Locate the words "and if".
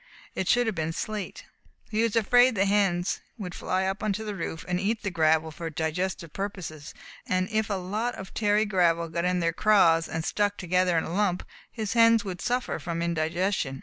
7.27-7.69